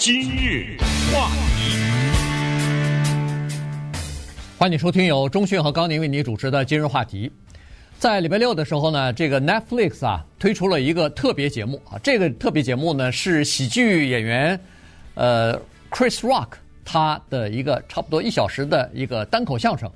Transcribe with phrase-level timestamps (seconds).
[0.00, 0.78] 今日
[1.12, 1.28] 话
[1.58, 1.76] 题，
[4.58, 7.30] 欢迎收听由中讯和高宁为你主持的今日话题。
[7.98, 14.58] 在礼拜六的时候呢，这个 Netflix 啊推出了一个特别节目啊，这个特别节目呢是喜剧演员
[15.16, 15.54] 呃
[15.90, 19.92] Chris Rock 他的一个差不多一小时的一个单口相声。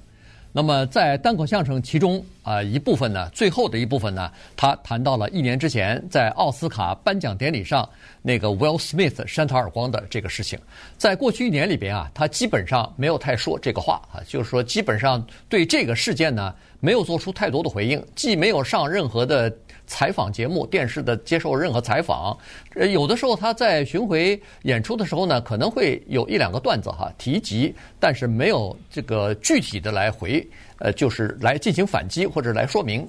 [0.57, 7.89] 那么在单口相声其中啊、一部分呢，最后的一部分呢，他谈到了一年之前在奥斯卡颁奖典礼上
[8.23, 10.57] 那个 Will Smith 扇他耳光的这个事情。
[10.97, 19.53] 在过去一年里边啊，他基本上没有太说这个话啊，就是说基本上对这个事件呢没有做出太多的回应，既没有上任何的。
[19.87, 22.37] 采访节目、电视的接受任何采访，
[22.75, 30.47] 呃，有的时候他在巡回演出的时候呢，可能会有一两个段子哈提及，但是没有这个具体的来回，
[30.79, 33.07] 呃，就是来进行反击或者来说明。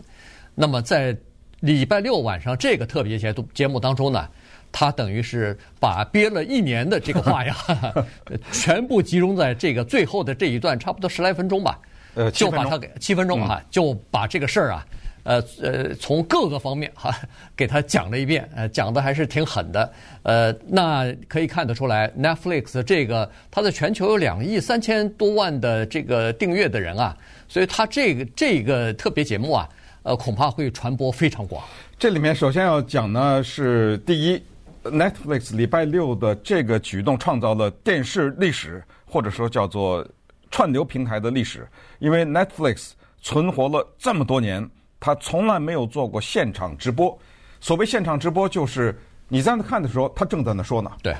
[0.53, 1.15] 那么在
[1.61, 4.27] 礼拜六晚上这个特别节目节目当中呢，
[4.71, 7.55] 他等于是把憋了一年的这个话呀，
[8.51, 11.79] 全部集中在这个最后的这一段，差不多十来分钟吧，
[12.15, 14.85] 呃，就把他给七分钟啊，就把这个事儿啊。
[15.25, 17.11] 呃呃，从各个方面哈，
[17.55, 19.91] 给他讲了一遍，呃，讲的还是挺狠的。
[20.21, 29.67] 呃，那可以看得出来，Netflix 这个它在全球有两亿三千多万的这个订阅的人啊，所以它这个这个特别节目啊，
[30.03, 31.63] 呃，恐怕会传播非常广。
[31.97, 34.43] 这里面首先要讲呢是第一
[34.83, 40.07] ，Netflix 礼拜六的这个举动创造了电视历史，或者说叫做
[40.51, 42.91] 串流平台的历史，因为 Netflix
[43.23, 44.69] 存活了这么多年。
[44.99, 47.17] 他从来没有做过现场直播。
[47.59, 48.95] 所谓现场直播，就是
[49.27, 50.91] 你在那看的时候，他正在那说呢。
[51.01, 51.15] 对，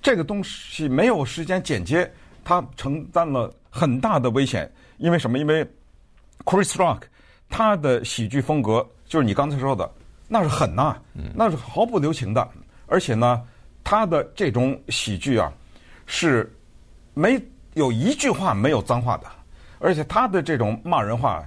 [0.00, 2.10] 这个东西没有时间剪接，
[2.42, 4.70] 他承担了很大的危险。
[4.96, 5.38] 因为什么？
[5.38, 5.62] 因为
[6.44, 7.02] Chris Rock
[7.48, 9.90] 他的喜剧风格就是你刚才说的，
[10.26, 10.96] 那是狠呐，
[11.34, 12.48] 那是毫不留情的。
[12.86, 13.42] 而且呢，
[13.84, 15.52] 他的这种喜剧啊，
[16.06, 16.50] 是
[17.12, 17.38] 没
[17.74, 19.26] 有一句话没有脏话的，
[19.78, 21.46] 而且他的这种骂人话。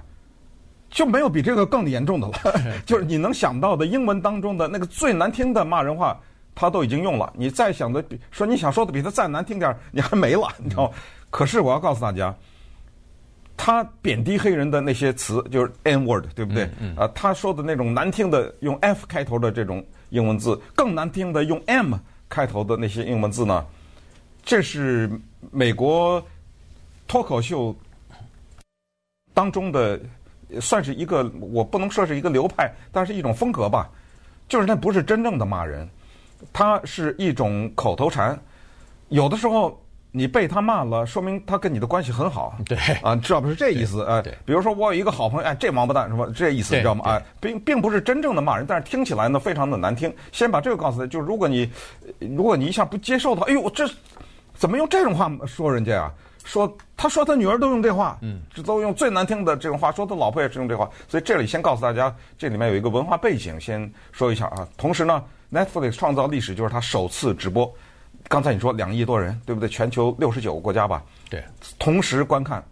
[0.94, 2.34] 就没有比这个更严重的了，
[2.86, 6.16] 就是你能想到的英文当中的那个最难听的骂人话，
[6.54, 7.32] 他都已经用了。
[7.36, 10.94] 你再想的比说你想说的比他再难听点，你还没了，你知道吗？
[11.30, 12.32] 可是我要告诉大家，
[13.56, 16.70] 他贬低黑人的那些词就是 N word，对不对？
[16.96, 21.96] 啊，他说的那种难听的用 F 开头的这种英文字，更难听的用 M
[22.28, 23.66] 开头的那些英文字呢？
[24.44, 25.10] 这是
[25.50, 26.24] 美国
[27.08, 27.74] 脱口秀
[29.34, 29.98] 当中的。
[30.60, 33.88] 算是一个，我不能说是一个流派，但是一种风格吧。
[34.48, 35.88] 就是那不是真正的骂人，
[36.52, 38.38] 他是一种口头禅。
[39.08, 42.54] 有的时候你被他骂了，说明他跟你的关系很好。
[42.66, 44.04] 对啊，知道不是这意思？
[44.04, 47.04] 哎，比如说我有一个好朋友，哎，这王八蛋什么这意思，你知道吗？
[47.06, 50.14] 哎，并并不是真正的骂人，但是听起来呢非常的难听。
[50.30, 51.70] 先把这个告诉他，就是如果你
[52.18, 53.88] 如果你一下不接受的话，哎呦，这
[54.54, 56.12] 怎么用这种话说人家啊？
[56.44, 59.90] 说，他说他女儿都用这话，嗯，这都用最难听的这种话。
[59.90, 64.68] 说他老婆也是用这话，所以这里先告诉大家，这里面有一个文化背景，先说一下啊。
[64.76, 67.74] 同时呢，Netflix 创造历史就是他首次直播。
[68.28, 69.68] 刚才你说两亿多人，对不对？
[69.68, 71.42] 全球六十九个国家吧，对，
[71.78, 72.62] 同时观看，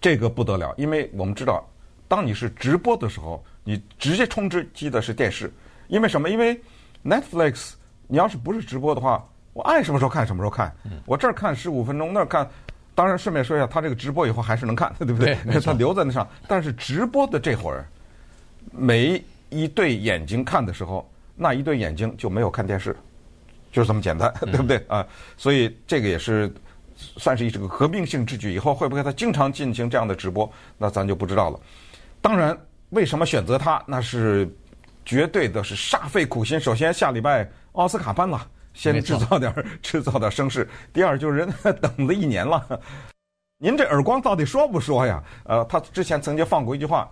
[0.00, 1.66] 这个不得了，因为我们知道，
[2.08, 5.52] 当你是直播的时候，你直接充值机的是电视，
[5.88, 6.28] 因为什么？
[6.28, 6.60] 因为
[7.04, 7.72] Netflix，
[8.06, 9.22] 你要是不是直播的话。
[9.54, 10.70] 我爱什么时候看什么时候看，
[11.06, 12.46] 我这儿看十五分钟，那儿看，
[12.94, 15.36] 当然顺便说一下，他这个直播以后还是能看，对不对？
[15.64, 17.86] 他留在那上，但是直播的这会儿，
[18.72, 22.96] 每一对眼睛看的时候，那一对眼睛就没有看电视，
[23.70, 25.06] 就是这么简单， 对不对啊？
[25.36, 26.52] 所以这个也是
[26.96, 28.52] 算是一个革命性之举。
[28.52, 31.60] 以后会不会他经常进行这样的直播，那咱就不知道了。
[32.20, 32.58] 当然，
[32.90, 33.80] 为什么选择他？
[33.86, 34.52] 那是
[35.04, 36.58] 绝对的是煞费苦心。
[36.58, 38.44] 首先，下礼拜奥斯卡颁了。
[38.74, 40.68] 先制造点制造点声势。
[40.92, 41.48] 第二就是人
[41.80, 42.62] 等了一年了，
[43.58, 45.22] 您这耳光到底说不说呀？
[45.44, 47.08] 呃，他之前曾经放过一句话，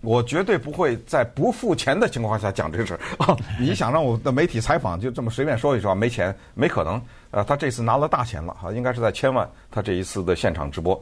[0.00, 3.00] 我绝对不会在不付钱的情况下讲这个事儿。
[3.18, 7.00] 啊 你想让我的媒体采访就这么随便说一说，没钱没可能。
[7.30, 9.48] 呃，他这次拿了大钱了，哈，应该是在千万。
[9.70, 10.98] 他这一次的现场直播，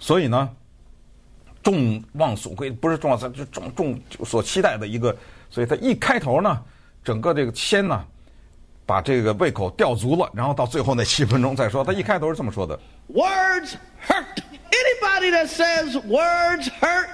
[0.00, 0.50] 所以呢，
[1.62, 5.16] 众望所归，不是众望所就众众所期待的一个。
[5.48, 6.60] 所以他一开头呢，
[7.04, 8.04] 整个这个先呢。
[8.90, 11.84] 把这个胃口吊足了，然后到最后那七分钟再说。
[11.84, 12.76] 他一开头是这么说的
[13.14, 14.42] ：“Words hurt.
[14.72, 17.06] Anybody that says words hurt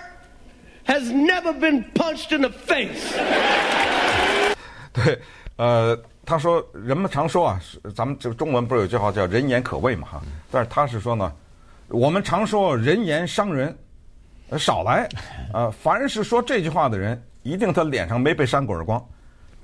[0.86, 3.12] has never been punched in the face。
[4.90, 5.20] ”对，
[5.56, 5.94] 呃，
[6.24, 7.60] 他说人们常说啊，
[7.94, 10.22] 咱们这个中文不是有句话叫“人言可畏”嘛哈？
[10.50, 11.30] 但是他是说呢，
[11.88, 13.76] 我们常说人言伤人，
[14.58, 15.06] 少来
[15.52, 15.70] 啊！
[15.82, 19.06] 凡是说这句话的人，一定他脸上没被扇过耳光。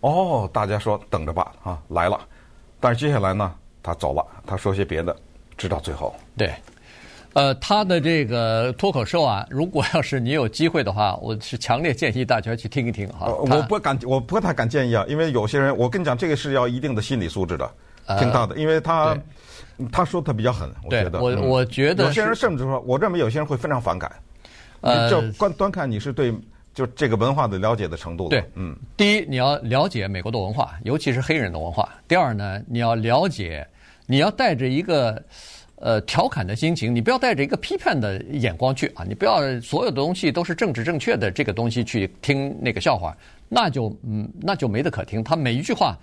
[0.02, 2.20] 哦，大家说等着吧，啊，来了，
[2.80, 5.16] 但是接下来呢，他走了，他说些别的，
[5.56, 6.12] 直到最后。
[6.36, 6.52] 对，
[7.34, 13.26] 呃，他的这个脱口秀啊，如果要是你有机会的话，我是强烈建议大家去听一听哈。
[13.26, 17.70] 呃、我不敢，我不太敢建议啊，因为有些人，我跟你讲，这个是要一定的心理素质的，
[18.18, 19.16] 听他的，呃、因为他
[19.92, 24.10] 他说的比较狠，我觉得，我我觉得、嗯、有些人甚至说，我认为有些人会非常反感。
[24.80, 26.34] 呃，就观端看你是对
[26.74, 28.28] 就这个文化的了解的程度。
[28.28, 31.88] 对，嗯，第一你要了解美国的文化，尤其是黑人的文化。
[32.08, 33.66] 第二呢，你要了解，
[34.06, 35.22] 你要带着一个
[35.76, 43.16] 呃调侃的心情，你不要带着一个批判的眼光去啊，你不要所有的东西都是政治正确的这个东西去听那个笑话，
[43.48, 45.22] 那就嗯那就没得可听。
[45.22, 45.98] 他每一句话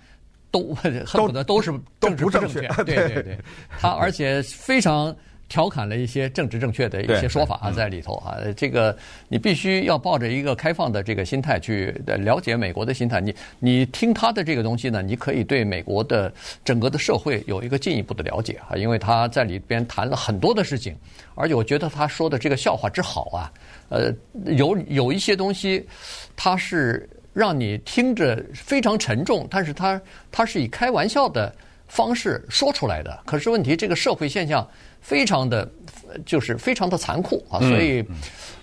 [0.50, 3.38] 都恨不得都是政治不正确，对对对，
[3.78, 5.14] 他而且非常。
[5.50, 8.96] 调侃了一些政治正确的一些说法啊，在里头啊，这个
[9.28, 13.20] 你必须要抱着一个开放的这个心态去了解美国的心态。
[13.20, 16.32] 你你听他的这个东西呢，你可以对美国的
[16.64, 20.96] 整个的社会有一个进一步的了解啊，因为他在里边谈了很多的事情，
[21.34, 23.52] 而且我觉得他说的这个笑话之好啊，
[23.88, 24.14] 呃，
[24.56, 25.84] 有有一些东西，
[26.36, 30.00] 他是让你听着非常沉重，但是他
[30.30, 31.52] 他是以开玩笑的
[31.88, 33.20] 方式说出来的。
[33.26, 34.64] 可是问题，这个社会现象。
[35.00, 35.68] 非常的，
[36.24, 37.58] 就是非常的残酷啊！
[37.60, 38.04] 所以，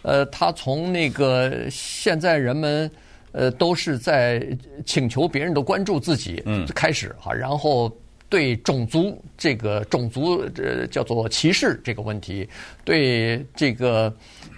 [0.01, 2.89] 呃，他从那个现在人们
[3.31, 4.45] 呃都是在
[4.85, 6.43] 请求别人的关注自己
[6.73, 7.91] 开始哈，然后
[8.29, 12.47] 对种族这个种族呃叫做歧视这个问题，
[12.83, 14.13] 对这个。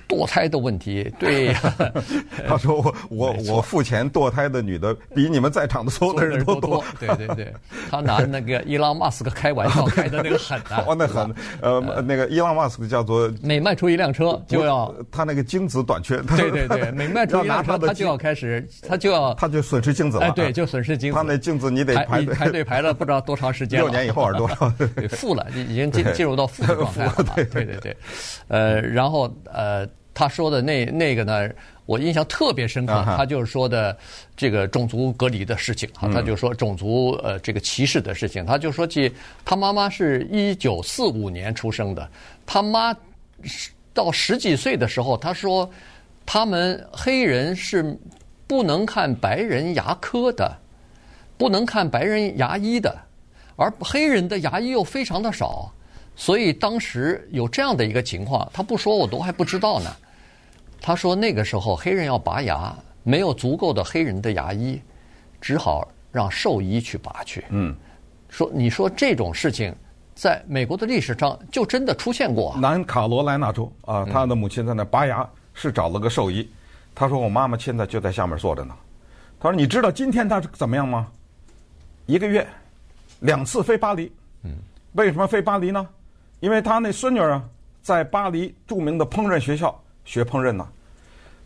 [0.10, 1.54] 堕胎的问题，对，
[2.50, 7.54] 他说我我我付钱堕胎的女的比你们在场的所有的人都多，对对对，
[7.92, 24.74] 他拿那个伊朗马斯克开玩笑开的那个狠啊， 那狠，呃，那个伊朗马斯克叫做每卖出一辆车就要他那个精子短缺，对对对，每卖出 一辆车他就要开始他就要他就损失精子了，哎对，就损失精子，他那精子你得排排队排了不知道多长时间，六年以后还是多少？
[25.12, 27.96] 负了，已经进进入到负的状态了，对对对，
[28.48, 29.88] 呃，然后呃。
[30.19, 31.50] 他说的那那个呢，
[31.86, 32.94] 我印象特别深刻。
[33.16, 33.98] 他就是说的
[34.36, 38.45] 这个种族隔离的事情啊，他就说种族呃这个歧视的事情。
[38.45, 39.10] 他就说起
[39.45, 42.10] 他妈妈是一九四五年出生的，
[42.45, 42.94] 他妈
[43.94, 45.71] 到十几岁的时候，他说
[46.25, 47.98] 他们黑人是
[48.45, 50.54] 不能看白人牙科的，
[51.38, 52.94] 不能看白人牙医的，
[53.56, 55.72] 而黑人的牙医又非常的少，
[56.18, 59.89] 所以当时有这样的一个情况，他不说我都还不知道呢。
[60.81, 62.74] 他说：“那个时候黑人要拔牙，
[63.04, 64.81] 没有足够的黑人的牙医，
[65.42, 67.76] 只好让兽医去拔去。”嗯，
[68.30, 69.76] 说你说这种事情，
[70.16, 72.56] 在美国的历史上就真的出现过。
[72.58, 76.50] 南卡罗来纳州啊，他的母亲在那拔牙，是找了个兽医。
[76.96, 78.74] 他说：“我妈妈现在就在下面坐着呢。”
[79.40, 81.08] 他说：“你知道今天他是怎么样吗？
[82.06, 82.48] 一个月
[83.20, 84.12] 两次飞巴黎。
[84.44, 84.52] 嗯，
[84.94, 85.86] 为什么飞巴黎呢？
[86.40, 87.44] 因为他那孙女啊，
[87.82, 89.78] 在巴黎著名的烹饪学校。”
[90.10, 90.68] 学烹饪呢，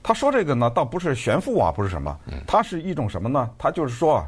[0.02, 2.18] 他说这个呢，倒不是炫富啊，不是什么，
[2.48, 3.50] 他是一种什么呢？
[3.58, 4.26] 他就是说啊，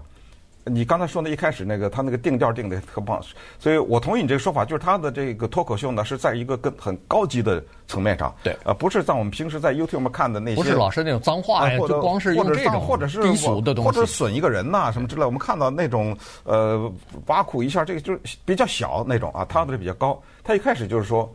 [0.66, 3.22] 你刚才说那一开始那个，他那个定调定的特棒，
[3.58, 16.92] 所以我同意你这个说法，就是他的这个脱口秀呢，是在一个更很高级的层面上，对，呃，不是在我们平时在 YouTube 上看的那些，不是老是那种脏话呀，就光是用这种或者是低俗的东西，或者损一个人呐什么之类，我们看到那种呃
[17.28, 21.34] 挖苦一下，这个就是比较小那种啊，他的比较高，他一开始就是说，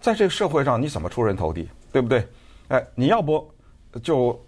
[0.00, 1.68] 在这个社会上你怎么出人头地？
[1.92, 2.26] 对不对？
[2.68, 3.50] 哎，你要不
[4.02, 4.38] 就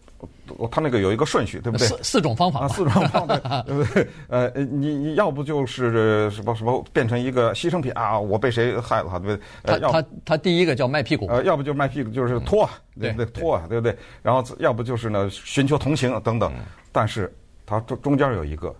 [0.70, 1.86] 他那个有一个顺序，对不对？
[1.88, 4.06] 四四种方法，四种方法， 对不对？
[4.28, 8.18] 呃，你你要不就是什么什么变成一个牺牲品啊？
[8.20, 9.80] 我被谁害了，对不对？
[9.80, 12.68] 他他他第一个叫卖屁股，呃，要不就卖屁股，就是拖，
[13.00, 13.26] 对不对？
[13.26, 13.96] 拖啊，对不对？
[14.22, 16.52] 然后要不就是呢，寻求同情等等。
[16.92, 17.32] 但是
[17.64, 18.74] 他中中间有一个，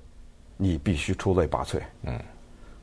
[0.56, 1.80] 你必须出类拔萃。
[2.02, 2.18] 嗯。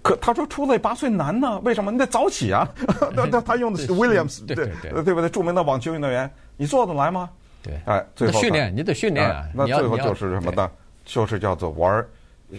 [0.07, 1.59] 可他说出类拔萃难呢？
[1.59, 1.91] 为什么？
[1.91, 2.67] 你得早起啊！
[3.15, 5.29] 他他他用的是 Williams，对对对，对不对？
[5.29, 7.29] 著名的网球运动员，你做得来吗？
[7.61, 9.43] 对，哎，最后训练你得训练啊！
[9.53, 10.69] 那最后就是什么呢？
[11.03, 12.05] 就是叫做玩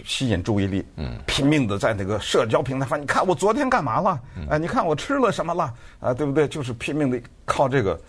[0.05, 4.19] 吸引注意力，嗯，拼命的在那个社交平台上，你看我昨天干嘛了？
[4.51, 5.73] 哎，你看我吃了什么了？
[5.99, 6.47] 啊，对不对？
[6.47, 7.99] 就是拼命的靠这个，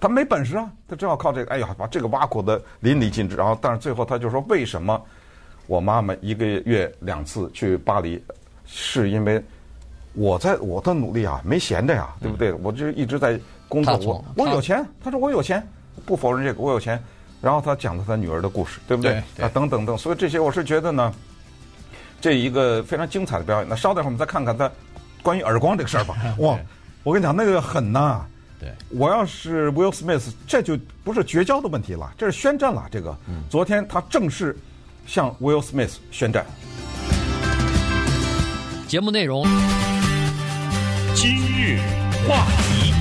[0.00, 1.54] 他没本事啊，他正好靠这个。
[1.54, 3.36] 哎呀，把这个挖苦的淋漓尽致。
[3.36, 5.00] 然后，但是最后他就说：为什么
[5.66, 8.20] 我妈妈一个月两次去巴黎？
[8.66, 9.42] 是因为
[10.14, 12.52] 我在我的努力啊，没闲着呀，对不对？
[12.52, 13.38] 我就一直在
[13.68, 13.96] 工作。
[13.98, 15.66] 我我有钱，他说我有钱，
[16.04, 17.02] 不否认这个，我有钱。
[17.40, 19.14] 然后他讲了他女儿的故事，对不对？
[19.40, 21.12] 啊，等等等，所以这些我是觉得呢，
[22.20, 23.68] 这一个非常精彩的表演。
[23.68, 24.70] 那稍等会儿我们再看看他
[25.24, 26.14] 关于耳光这个事儿吧。
[26.38, 26.56] 哇，
[27.02, 28.20] 我跟你讲，那个狠呐！
[28.60, 32.86] 对，我要是 Will Smith，这就不是绝交的问题了，这是宣战了。
[32.92, 33.16] 这个，
[33.50, 34.56] 昨天他正式
[35.04, 36.46] 向 Will Smith 宣战。
[38.92, 39.42] 节目内容。
[41.14, 41.78] 今日
[42.28, 42.92] 话题，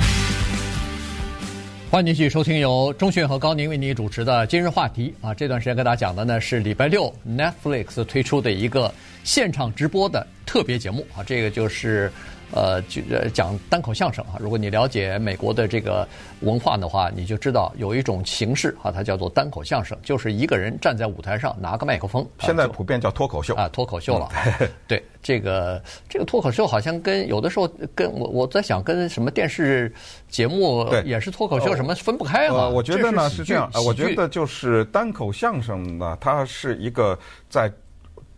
[1.90, 8.90] 欢迎继续收听由钟讯和高宁为您主持的《今日话题》啊，这段时间跟大家讲的呢是礼拜六 Netflix 推出的一个
[9.26, 12.10] 现场直播的特别节目啊，这个就是。
[12.54, 13.02] 呃，就
[13.34, 14.38] 讲单口相声啊。
[14.40, 16.08] 如果你了解美国的这个
[16.42, 22.28] 文化的话，你就知道有一种形式啊，它叫做单口相声，就是一个人站在舞台上拿个麦克风。
[22.40, 24.30] 现在普遍叫脱口秀啊，脱口秀了。
[24.60, 29.94] 嗯、对， 这个这个脱口秀好像跟有的时候跟我我在想跟什么电视
[30.28, 32.70] 节目也是脱口秀什么分不开啊、呃。
[32.70, 37.18] 我觉得呢是，是这样，我觉得就是单口相声呢，它是一个
[37.50, 37.72] 在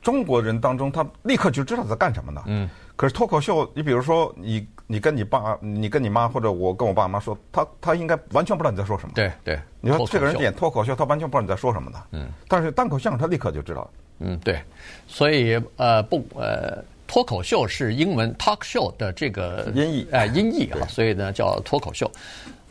[0.01, 2.43] 中国人当中，他立刻就知道在干什么呢。
[2.45, 2.69] 嗯。
[2.95, 9.13] 可是脱口秀，你比如说你你跟你爸，你跟你妈，或者我跟我爸妈说，他他应该完全不知道你在说什么。
[9.15, 11.97] 对对，你说这个人演脱口秀，他完全不知道你在说什么的。
[12.11, 12.27] 嗯。
[12.47, 13.89] 但是单口相声，他立刻就知道。
[14.19, 14.61] 嗯，对。
[15.07, 22.09] 所以呃不呃，脱口秀是英文 talk show 的这个音译哎、呃、音译啊，所以呢叫脱口秀。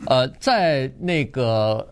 [0.05, 1.85] 呃，在那个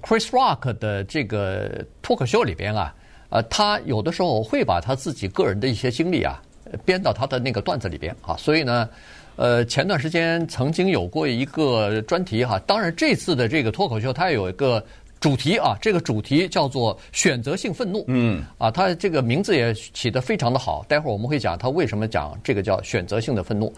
[0.00, 2.94] Chris Rock 的这个脱口秀里边啊，
[3.28, 6.40] 呃，他有的时候会把他自己个人的一些经历啊。
[6.84, 8.88] 编到他的那个段子里边啊，所以呢，
[9.36, 14.84] 呃，前段时间曾经有过一个专题哈，当然这次的这个脱口秀它也有一个
[15.18, 23.72] 主题啊，这个主题叫做选择性愤怒，嗯，啊，它这个名字也起得非常的好，待会儿我们会讲他为什么讲这个叫选择性的愤怒，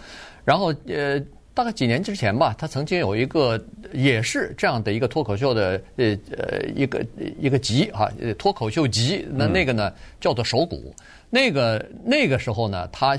[0.45, 1.21] 然后呃，
[1.55, 3.61] 大概几年之前吧，他曾经有一个
[3.93, 7.05] 也是这样的一个脱口秀的呃呃一个
[7.41, 10.95] 一个集啊，脱口秀集，那那个呢叫做手鼓。
[11.31, 13.17] 那个那个时候呢，他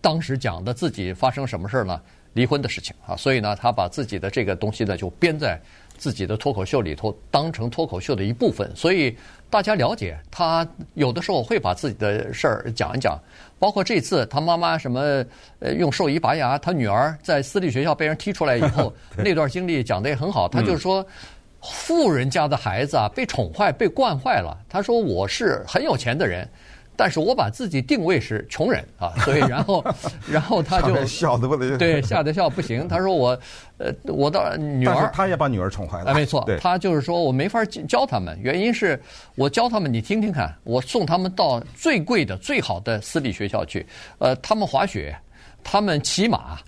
[0.00, 2.00] 当时讲的自己发生什么事儿呢？
[2.34, 5.60] 离婚的事情啊，所以呢，他把自己的这个东西呢，就编在
[5.98, 8.74] 自己的脱口秀里头，当成脱口秀的一部分。
[8.74, 9.14] 所以
[9.50, 13.20] 大家了解他有的时候会把自己的事儿讲一讲，
[13.58, 15.22] 包括这次他妈妈什么
[15.58, 20.48] 呃用兽医拔牙，他女儿在私立学校被人踢出来以后， 那段经历讲的也很好。
[20.48, 21.06] 他就是说，
[21.60, 24.56] 富人家的孩子啊，被宠坏、被惯坏了。
[24.70, 26.48] 他说我是很有钱的人。
[26.96, 29.84] 但是我把自己定位是穷人啊， 所以然后，
[30.30, 32.86] 然后他就笑得不得对，吓得笑不行。
[32.86, 33.38] 他说我，
[33.78, 36.10] 呃，我的女儿，他也把女儿宠坏了。
[36.10, 39.00] 哎，没错， 他就是说我没法教他们，原因是
[39.34, 43.86] 我教他们，你听听看，我送他们到最贵的、最好的私立学校去，
[44.18, 45.16] 呃，他们滑雪，
[45.64, 46.58] 他们骑马，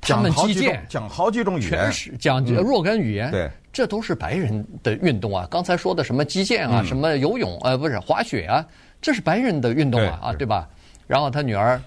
[0.00, 5.46] 他们击剑，讲好几种语言，全是讲若干语言，对，这都是白人的运动啊。
[5.50, 8.64] 刚才说的什么击剑啊，什么游泳，呃，不是滑雪啊。
[9.04, 10.66] 这是白人的运动啊，啊，对吧？
[11.06, 11.78] 然后他女儿，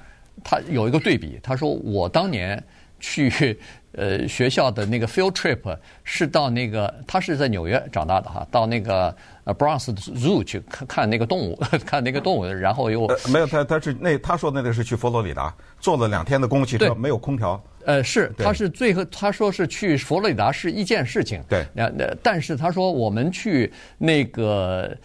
[0.44, 2.64] 他有一个对比，他说我当年
[3.00, 3.60] 去
[3.94, 17.60] 呃学校的那个 field trip 是到那个，他是在纽约长大的哈，到那个呃 Bronx Zoo 去看看那个动物， 看那个动物，然后又没有他他是那他说那个是去佛罗里达坐了两天的公共汽车，没有空调。
[17.84, 24.96] 呃，是他是最后他说是去佛罗里达是一件事情，对，那那但是他说我们去那个。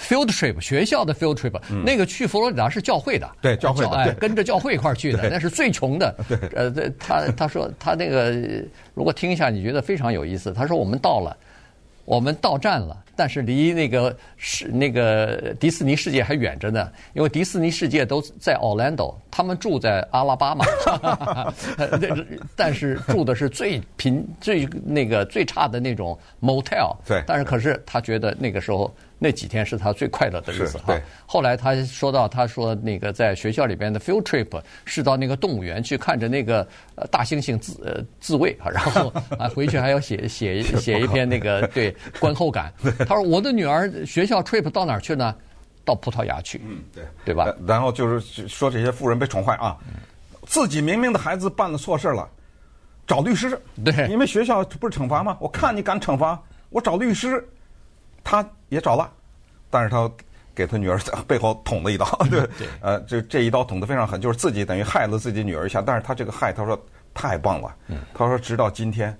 [0.00, 1.52] Field trip 学校的 field trip，
[1.84, 6.12] 那个去佛罗里达是教会的，对教会的，哎，跟着教会一块儿去的，那是最穷的。
[6.28, 8.34] 对，呃，他他说他那个
[8.94, 10.52] 如果听一下，你觉得非常有意思。
[10.52, 11.36] 他说我们到了，
[12.04, 20.66] 我们到站了，但是离那个是那个迪士尼世界还远着呢，因为迪士尼世界都在 Orlando，他们住在阿拉巴马，
[22.56, 26.96] 但是住的是最贫最那个最差的那种 motel。
[27.06, 28.92] 对，但是可是他觉得那个时候。
[29.18, 30.94] 那几天是他最快乐的日子哈。
[31.24, 36.66] 后来他说到，他说那个在学校里边的 field trip 是到那个动物园去看着那个
[37.10, 42.72] 大猩猩自呃自慰啊，然后 啊回去还要写写写一篇那个对观后感。
[43.08, 45.34] 他说我的女儿学校 trip 到哪儿去呢？
[45.84, 46.60] 到葡萄牙去。
[46.66, 47.54] 嗯，对，对吧？
[47.66, 49.76] 然后就是说这些富人被宠坏啊，
[50.44, 52.28] 自己明明的孩子办了错事了，
[53.06, 53.58] 找律师。
[53.84, 55.38] 对，因为学校不是惩罚吗？
[55.40, 56.38] 我看你敢惩罚，
[56.70, 57.42] 我找律师。
[58.24, 59.10] 他也找了，
[59.70, 60.10] 但是他
[60.54, 62.48] 给他女儿在背后捅了一刀， 对，
[62.80, 65.82] 呃，这这一刀捅得非常狠，就是自己等于害了自己女儿一下。
[65.82, 66.80] 但是他这个害，他说
[67.12, 67.74] 太棒了，
[68.14, 69.16] 他说直到今天，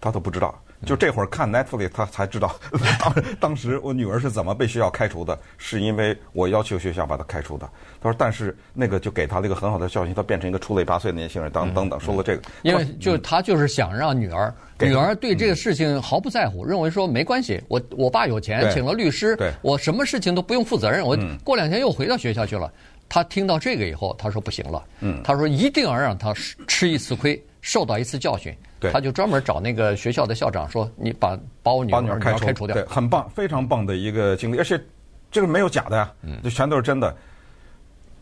[0.00, 0.58] 他都不知道。
[0.86, 2.54] 就这会儿看 Netflix，他才知道
[2.98, 7.68] 当当时我女儿是怎么被学校开除的，是因为我要求学校把她开除的。
[8.00, 11.50] 他说，但是那个就给他了一个很好的教训，他变成一个出类拔萃的年轻人。
[11.52, 22.72] 等等等，说了这个，因为就他就是想让女儿，女儿对这个事情毫不在乎，认为说没关系，我我爸有钱，请了律师，我什么事情都不用负责任，我过两天又回到学校去了。
[23.08, 24.84] 他听到这个以后，他说不行了，
[25.24, 26.32] 他说一定要让他
[26.66, 28.56] 吃一次亏，受到一次教训。
[28.80, 34.82] 对，他就专门找那个学校的校长说：“你把把我女儿开除，开除掉。”对，很棒，非常棒的一个经历，而且
[35.30, 37.14] 这个没有假的呀，就全都是真的。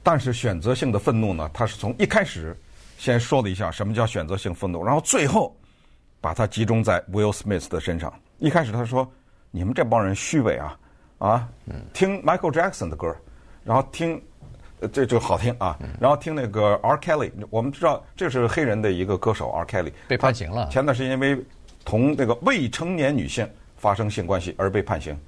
[0.03, 2.57] 但是选择性的愤怒呢，他是从一开始
[2.99, 5.57] 先说了一下什么叫选择性愤怒，然后最后
[6.21, 8.13] 把它集中在 Will Smith 的身上。
[8.39, 9.11] 一开始他说
[9.53, 10.79] ：“你们这帮人虚伪啊
[11.19, 11.49] 啊，
[11.93, 13.15] 听 Michael Jackson 的歌，
[13.65, 14.21] 然后听。”
[14.81, 15.77] 呃，这就好听啊！
[16.01, 16.97] 然后听那个 R.
[16.99, 19.65] Kelly，我们知道这是黑人的一个歌手 R.
[19.65, 20.69] Kelly 被判刑了。
[20.71, 21.45] 前段时间因为
[21.85, 25.19] 同那个未成年女性发生性关系而被判刑。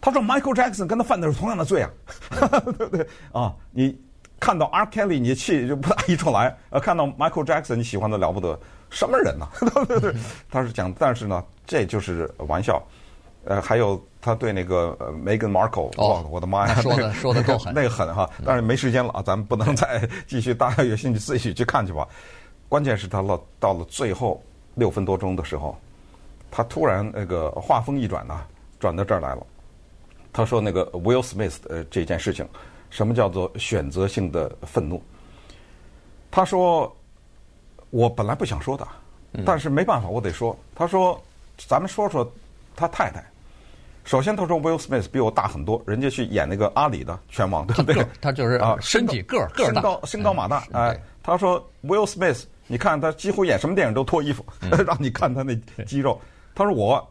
[0.00, 1.90] 他说 Michael Jackson 跟他犯的是同样的罪啊，
[2.78, 3.06] 对不对？
[3.32, 3.98] 啊，你
[4.38, 4.86] 看到 R.
[4.86, 8.58] Kelly 你气就不打一处来，呃，看到 Michael Jackson 你喜欢的了不得，
[8.90, 9.48] 什么人呢？
[9.58, 10.14] 对不对？
[10.48, 12.80] 他是讲，但是呢，这就是玩笑。
[13.44, 22.06] 呃，还有他对那个呃 Meghan Markle，哦，我的妈呀，说的说的够狠， 那个狠哈，但是没时间了啊，咱们不能再继续，大家有兴趣自己去看去吧。
[22.68, 24.42] 关键是他了到了最后
[24.74, 25.78] 六分多钟的时候，
[26.50, 28.42] 他突然那个话锋一转呐，
[28.78, 29.46] 转到这儿来了。
[30.32, 32.46] 他说那个 Will Smith 呃这件事情，
[32.90, 35.02] 什么叫做选择性的愤怒？
[36.30, 36.94] 他说
[37.90, 38.86] 我本来不想说的，
[39.46, 40.56] 但是没办法，我得说。
[40.74, 41.20] 他说
[41.56, 42.30] 咱们说说
[42.76, 43.24] 他太太。
[44.08, 48.06] 首先，他说 Will Smith 比我大很多，人家去演那个阿里的拳王，对不对？
[48.22, 50.64] 他就是啊，身体个儿个儿大，身高身高马大。
[50.72, 54.42] 哎，他说 Will Smith，你看他几乎演什么电影都脱衣服，
[54.86, 56.18] 让你看他那肌肉。
[56.54, 57.06] 他说我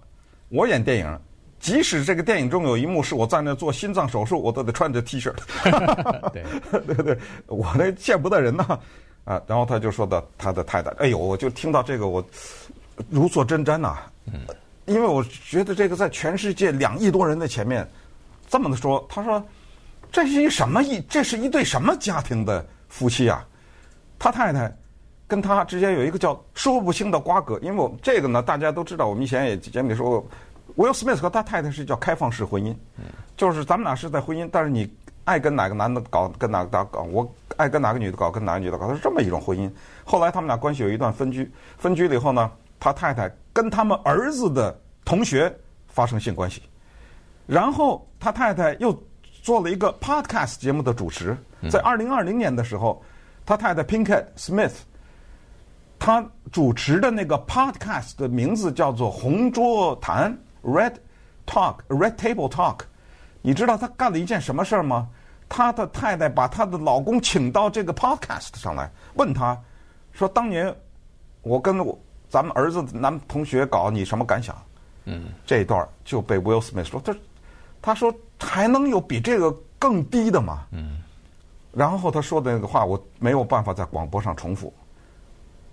[0.49, 1.19] 我演电影，
[1.59, 5.31] 即使这个电影中有一幕是我在那做心脏手术，我都得穿着 T 恤。
[6.33, 8.79] 对对对，我那见不得人呐
[9.23, 9.39] 啊！
[9.45, 12.25] 然后他就说的他的太太，哎呦，我就听到这个我
[13.07, 13.99] 如坐针毡呐。
[14.25, 14.39] 嗯。
[14.87, 17.85] 因为我觉得这个在全世界两亿多人的前面，
[18.47, 19.45] 这么的说，他说，
[20.09, 23.45] 这是一什么一，这是一对什么家庭的夫妻啊？
[24.17, 24.73] 他太太
[25.27, 27.59] 跟他之间有一个叫说不清的瓜葛。
[27.61, 30.27] 因为我这个呢，大家都知道，我们以前也节目里说过
[30.77, 32.73] ，Will Smith 和他太太是叫开放式婚姻，
[33.35, 34.89] 就是咱们俩是在婚姻，但是你
[35.25, 39.69] 爱跟哪个男的搞，跟哪个搞，我爱跟哪个女的搞，跟哪个女的搞，他是这么一种婚姻。
[40.05, 43.29] 后来他们俩关系有一段分居，分居了以后呢，他太太。
[43.57, 45.51] 跟他们儿子的同学
[45.87, 46.61] 发生性关系，
[47.47, 48.95] 然后他太太又
[49.41, 51.35] 做了一个 podcast 节目的主持。
[51.67, 53.03] 在二零二零年的时候，
[53.47, 54.73] 他太太 Pinkett Smith，
[55.97, 60.93] 他主持的那个 podcast 的名字叫做《红桌谈 Red
[61.47, 62.77] Talk Red Table Talk》。
[63.41, 65.09] 你知道他干了一件什么事儿吗？
[65.49, 69.59] 他的太太把他的老公请到这个 podcast 上来，问他
[70.11, 70.71] 说：“当年
[71.41, 71.97] 我跟我。”
[72.29, 74.55] 咱们儿子男同学搞你什么感想？
[75.05, 77.15] 嗯，这一段就被 Will Smith 说，他
[77.81, 80.65] 他说还能有比这个更低的吗？
[80.71, 80.97] 嗯，
[81.71, 84.73] 然后他说的那个话我没有办法在广播上重复。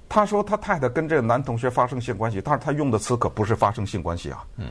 [0.08, 4.68] 他说他太太跟这个男同学发生性关系，但是他用的词可不是发生性关系啊，嗯，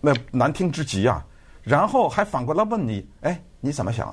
[0.00, 1.24] 那难听之极啊。
[1.62, 4.12] 然后还反过来问你，哎，你怎么想？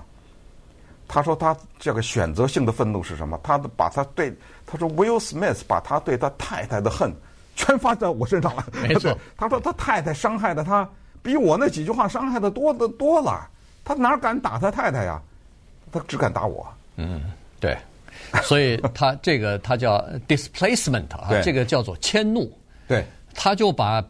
[1.09, 3.37] 他说他这个选择性的愤怒是什么？
[3.43, 4.33] 他把他对
[4.65, 7.11] 他说 Will Smith 把他对他太太的恨
[7.55, 8.65] 全发在我身上了。
[8.81, 10.87] 没错， 他说他太太伤害的他
[11.21, 13.49] 比我那几句话伤害的多的多了。
[13.83, 15.19] 他哪敢打他太太呀？
[15.91, 16.65] 他只敢打我。
[16.97, 17.23] 嗯，
[17.59, 17.75] 对。
[18.43, 22.55] 所以他这个他叫 displacement 啊，这个叫做迁怒。
[22.87, 24.03] 对，他就把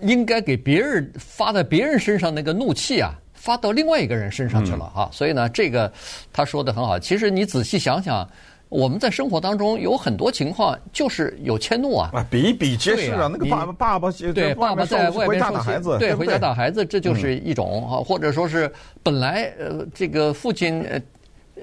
[0.00, 3.14] 应该给别人发在别人身上那个怒气啊。
[3.46, 5.90] 发到另外一个人身上去了哈，所以呢，这个
[6.32, 6.98] 他说的很好。
[6.98, 8.28] 其实你仔细想想，
[8.68, 13.30] 我们在生活当中有很多情况就是有迁怒啊，比比皆是啊。
[13.32, 18.68] 那个爸爸爸爸对爸爸在外面打孩子，对回家打孩子，这就是一种啊，或者说是
[19.04, 21.00] 本来呃这个父亲呃。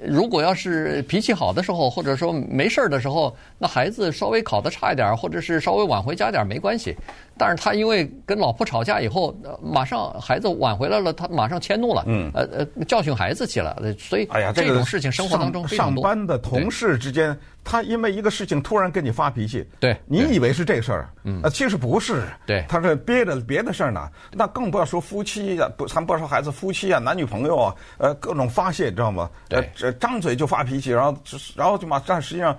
[0.07, 6.95] 如果要是脾气好的时候，或者说没事儿的时候，那孩子稍微考得差一点，或者是稍微晚回家点没关系。
[7.37, 13.75] 但是他因为跟老婆吵架以后，马上孩子晚回来了，他马上迁怒了，嗯，呃呃，教训孩子去了。
[13.97, 16.03] 所以，哎呀，这种事情生活当中非常多。
[16.03, 24.07] 上班的同事之间，他因为一个事情突然跟你发脾气，对，你以为是这事儿，嗯，其实不是，对，他是憋着别的事儿呢。
[24.31, 29.29] 那更不要说夫妻呀，不，咱不要说孩子，夫妻啊，男女朋友啊，呃，各种发泄，你知道吗？
[29.49, 31.17] 对，这张嘴就发脾气，然后
[31.55, 32.55] 然后就嘛，但实际上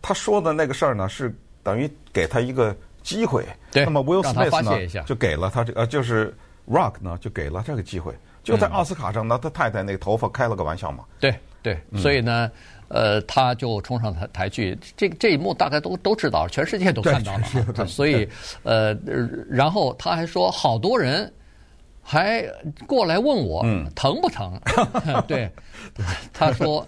[0.00, 2.74] 他说的那个事儿呢，是等于给他一个
[3.06, 3.46] 机会。
[3.70, 6.36] 对，那么 Will Smith 呢，就给了他这呃，就是
[6.68, 11.04] Rock 呢，就给了这个机会，就在奥斯卡上呢，他太太那个头发开了个玩笑嘛。
[11.20, 12.50] 对对，所以呢。
[12.88, 17.84] 呃，他就冲上台台去，这这一幕大概都都知道，全世界都看到了。
[17.84, 18.28] 所以，
[18.62, 18.96] 呃，
[19.50, 21.28] 然后他还说，好多人
[22.00, 22.48] 还
[22.86, 24.56] 过来问我，嗯、疼不疼？
[25.26, 25.50] 对，
[26.32, 26.86] 他说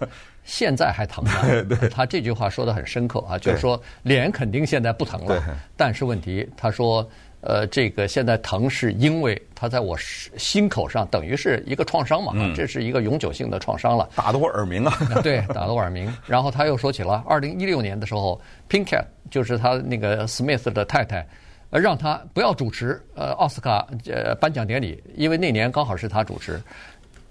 [0.49, 1.31] 现在还疼吗？
[1.93, 5.41] 他这句话说的很深刻啊，就是说脸肯定现在不疼了，
[5.77, 7.07] 但是问题，他说。
[7.41, 14.93] 呃，这个现在疼是因为他在我心口上等于是一个创伤嘛，嗯、这是一个永久性的创伤了，打得我耳鸣啊！
[15.23, 16.13] 对， 打得我耳鸣。
[16.27, 21.25] 然后他又说起了二零一六年的时候，Pinkett 就是他那个 Smith 的太太，
[21.69, 26.61] 呃，让他不要主持呃奥斯卡呃颁奖典礼，因为那年刚好是他主持，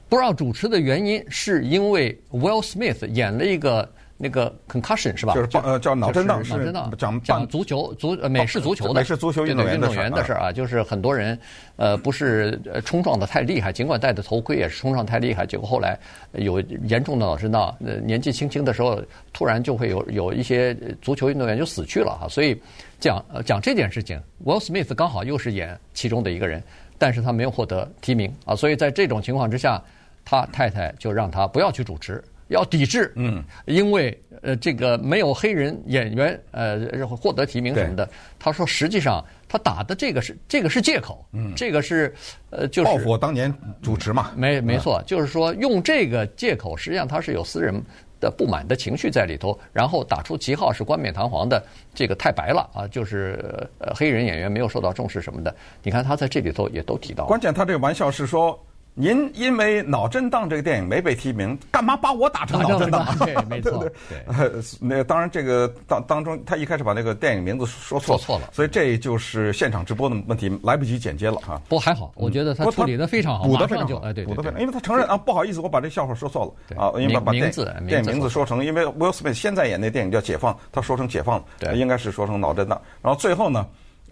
[0.08, 3.88] 不让主持的原因是因为 Will Smith 演了一个。
[4.20, 5.32] 那个 concussion 是吧？
[5.32, 11.38] 就是呃叫脑震荡，脑震荡讲讲足球足呃美式足球的美式足球运动员运动员的事儿啊，就是很多人
[11.76, 15.96] 呃不是冲撞的太厉害，尽管戴的头盔也是冲撞太厉害，结果后来
[16.32, 19.00] 有严重的脑震荡，呃年纪轻轻的时候
[19.32, 22.60] 突然就会有有一些足球运动员就死去了哈，所以
[22.98, 26.60] 讲讲这件事情，Will Smith 刚好又是演其中的一个人，
[26.98, 29.80] 但是他没有获得提名啊，所以在这种情况之下，
[30.28, 32.22] 他太太就让他不要去主持。
[32.48, 38.08] 要抵制，嗯，因为呃，这个没有黑人演员呃获得提名什么的。
[38.38, 42.14] 他说，实际上他打的这个是这个是借口，嗯，这个是
[42.48, 47.74] 呃就是报复我当年主持嘛，没没错，就是说用这个借口，实际上他是有私人
[48.18, 51.62] 的不满的情绪在里头，然后打出旗号是冠冕堂皇的，
[51.92, 53.38] 这个太白了啊，就是
[53.76, 55.54] 呃黑人演员没有受到重视什么的。
[55.82, 58.58] 你看他在这里头也都提到，关键他这个玩笑是说。
[59.00, 63.06] 您因为脑震荡这个电影没被提名，干嘛把我打成脑震荡？
[63.20, 63.88] 对， 没错。
[64.08, 64.20] 对，
[64.82, 71.62] 那当然，这个当当中，他一开始把那个电影名字说错说错了，所以这就是现场直播的问题，来不及剪接了哈。
[71.68, 73.98] 不过还好，我觉得他处理的非常好，补的非常好。
[73.98, 77.52] 哎，对，补的非常，因为他承认啊，不好意思，我把这笑话说错了啊，因为把电
[77.86, 82.82] 电影名字说成，因为 Will Smith 现在演那电影叫《解放》，他说成《解放》了，应该是说成脑震荡。
[83.00, 83.64] 然后最后呢，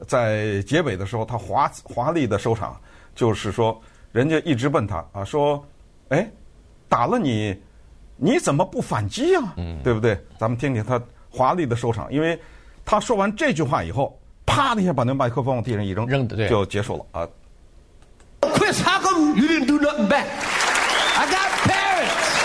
[0.06, 2.80] 在结尾的时候，他华华丽的收场，
[3.16, 3.76] 就是说。
[4.16, 5.62] 人家一直问他啊，说，
[6.08, 6.26] 哎，
[6.88, 7.54] 打了你，
[8.16, 9.40] 你怎么不反击呀？
[9.58, 10.18] 嗯，对不对？
[10.38, 10.98] 咱们听听他
[11.28, 12.40] 华丽的收场，因为
[12.82, 17.28] 他说完这句话以后，啪的一下把那麦克风往地上一扔，扔的对，就结束了啊。
[18.40, 20.24] Chris, how come you didn't do nothing back?
[21.18, 22.40] I got parents,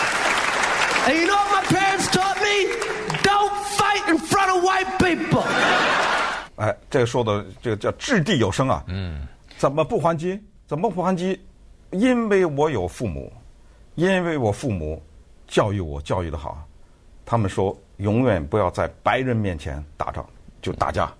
[1.07, 2.67] and you know what my parents taught me?
[3.23, 5.45] Don't fight in front of white people.
[6.57, 8.83] 哎，这个说的这个叫掷地有声啊。
[8.87, 9.25] 嗯，
[9.57, 10.37] 怎么不还击？
[10.67, 11.39] 怎么不还击？
[11.91, 13.31] 因为我有父母，
[13.95, 15.01] 因为我父母
[15.47, 16.67] 教育我教育的好，
[17.25, 20.25] 他们说永远不要在白人面前打仗，
[20.61, 21.11] 就打架。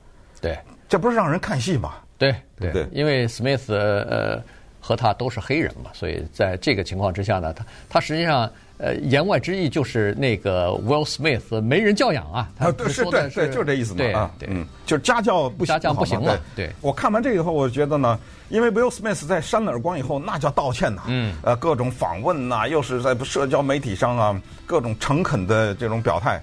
[0.41, 0.57] 对，
[0.87, 1.95] 这不是让人看戏吗？
[2.17, 4.43] 对对对，因为 Smith 呃
[4.81, 8.51] 和他都是黑人嘛，所以在这个情况之下呢，他他实际上。
[8.83, 16.41] 呃，言外之意就是那个 Will Smith 没人教养啊，他对是对对，就是这意思嘛啊，嗯，就是家教不行，家教不行了。
[16.55, 26.41] 对，我看完这个以后，我觉得呢，因为 Will Smith 在扇了耳光以后，那叫道歉呐，嗯，呃，各种访问呐，又是在社交媒体上啊，各种诚恳的这种表态。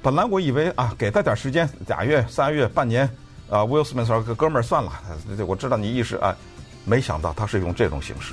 [0.00, 3.04] 本来我以为啊，给他点时间，俩月、仨月、半年，
[3.48, 4.92] 啊，Will Smith 说哥们儿算了，
[5.44, 6.36] 我知道你意识啊，
[6.84, 8.32] 没想到他是用这种形式。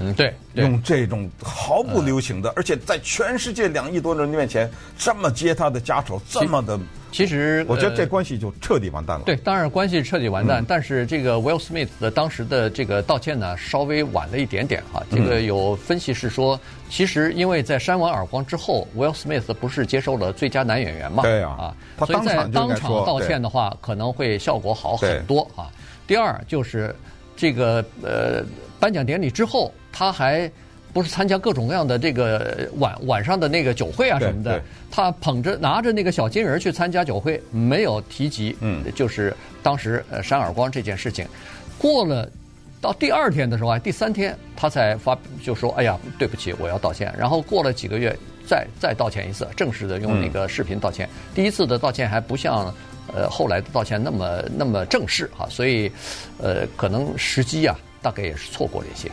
[0.00, 6.76] 嗯，对，用这种毫不留情的，而且在全世界两亿多人面前这么揭他的家丑，这么的，
[7.12, 9.24] 其实我觉得这关系就彻底完蛋了。
[9.24, 15.00] 对，当然关系彻底完蛋，但是这个 Will Smith 的当时的这个道歉呢，稍微晚了一点点哈。
[15.08, 16.58] 这个有分析是说，
[16.90, 21.22] 其实因为在扇完耳光之后，Will Smith 不是接受了最佳男演员嘛？
[21.22, 21.50] 对啊，
[21.98, 25.70] 啊，所以在当场道歉的话，可能会效果好很多啊。
[26.04, 26.92] 第二就是
[27.36, 28.44] 这个呃。
[28.80, 30.50] 颁奖典礼之后，他还
[30.92, 34.60] 不是参加各种各样的这个晚晚上的那个酒会啊什么的。
[34.90, 41.26] 他捧着拿着那个小金人去参加酒会，没有提及，嗯，就是当时呃扇耳光这件事情。
[41.78, 42.28] 过了
[42.78, 48.14] 到第二天的时候，还第三天，他才发就说：“哎呀，对不起，我要道歉。”然后过了几个月，
[48.46, 51.06] 再再道歉一次，正式的用那个视频道歉。
[51.06, 52.74] 嗯、第一次的道歉还不像
[53.12, 55.90] 呃后来的道歉那么那么正式哈，所以
[56.38, 57.76] 呃可能时机啊。
[58.04, 59.10] 大概也是错过了一些。